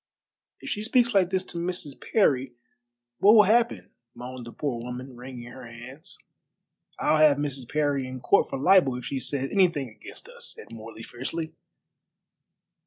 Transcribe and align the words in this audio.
"If 0.61 0.71
she 0.71 0.81
speaks 0.81 1.13
like 1.13 1.29
this 1.29 1.45
to 1.45 1.59
Mrs. 1.59 1.93
Parry, 2.11 2.53
what 3.19 3.35
will 3.35 3.43
happen?" 3.43 3.91
moaned 4.15 4.47
the 4.47 4.51
poor 4.51 4.81
woman, 4.81 5.15
wringing 5.15 5.51
her 5.51 5.63
hands. 5.67 6.17
"I'll 6.97 7.17
have 7.17 7.37
Mrs. 7.37 7.69
Parry 7.69 8.07
in 8.07 8.19
court 8.19 8.49
for 8.49 8.57
libel 8.57 8.95
if 8.95 9.05
she 9.05 9.19
says 9.19 9.51
anything 9.51 9.89
against 9.89 10.27
us," 10.27 10.55
said 10.55 10.71
Morley 10.71 11.03
fiercely. 11.03 11.53